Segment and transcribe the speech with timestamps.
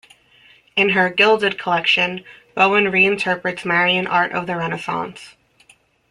[0.75, 2.23] In her "Gilded" collection,
[2.55, 5.35] Bowen reinterprets Marian art of the Renaissance.